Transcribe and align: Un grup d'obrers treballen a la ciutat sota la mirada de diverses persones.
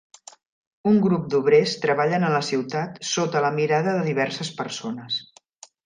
Un 0.91 0.97
grup 1.03 1.27
d'obrers 1.33 1.75
treballen 1.85 2.27
a 2.29 2.33
la 2.37 2.41
ciutat 2.49 2.99
sota 3.13 3.47
la 3.49 3.55
mirada 3.61 3.97
de 4.01 4.11
diverses 4.13 4.55
persones. 4.65 5.25